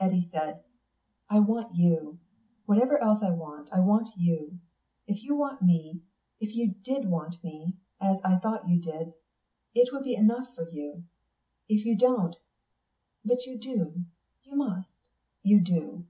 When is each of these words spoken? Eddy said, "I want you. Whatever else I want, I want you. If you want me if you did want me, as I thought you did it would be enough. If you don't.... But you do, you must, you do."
Eddy 0.00 0.26
said, 0.32 0.64
"I 1.28 1.38
want 1.40 1.74
you. 1.74 2.18
Whatever 2.64 2.96
else 3.02 3.22
I 3.22 3.28
want, 3.32 3.68
I 3.70 3.80
want 3.80 4.08
you. 4.16 4.58
If 5.06 5.22
you 5.22 5.34
want 5.36 5.60
me 5.60 6.00
if 6.40 6.54
you 6.56 6.72
did 6.82 7.10
want 7.10 7.44
me, 7.44 7.76
as 8.00 8.22
I 8.24 8.38
thought 8.38 8.70
you 8.70 8.80
did 8.80 9.12
it 9.74 9.92
would 9.92 10.04
be 10.04 10.14
enough. 10.14 10.48
If 11.68 11.84
you 11.84 11.94
don't.... 11.94 12.36
But 13.22 13.44
you 13.44 13.58
do, 13.58 14.06
you 14.44 14.56
must, 14.56 14.88
you 15.42 15.60
do." 15.60 16.06